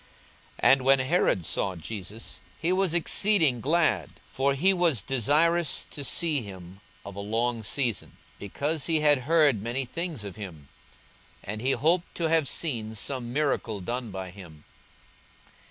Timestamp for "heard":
9.29-9.61